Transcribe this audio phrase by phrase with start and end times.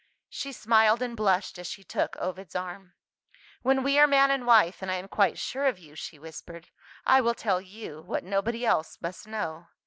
[0.29, 2.93] She smiled and blushed as she took Ovid's arm.
[3.61, 6.69] "When we are man and wife, and I am quite sure of you," she whispered,
[7.05, 9.67] "I will tell you, what nobody else must know.